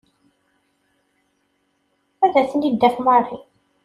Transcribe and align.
Ad 2.23 2.31
ten-id-taf 2.49 2.95
Mary. 3.05 3.37